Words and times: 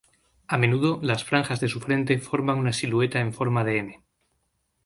A 0.47 0.57
menudo 0.57 0.97
las 1.03 1.23
franjas 1.25 1.59
de 1.59 1.67
su 1.67 1.79
frente 1.79 2.17
forman 2.17 2.57
una 2.57 2.73
silueta 2.73 3.19
en 3.19 3.33
forma 3.33 3.63
de 3.63 3.77
"M". 3.77 4.03